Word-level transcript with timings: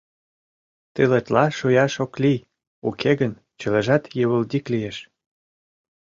Тылетла 0.93 1.45
шуяш 1.57 1.93
ок 2.03 2.13
лий, 2.23 2.45
уке 2.87 3.11
гын 3.21 3.33
чылажат 3.59 4.03
йывылдик 4.17 4.65
лиеш. 4.73 4.97